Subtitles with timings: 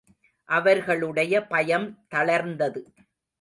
[0.49, 2.81] அவர்களுடைய பயம் தளர்ந்தது.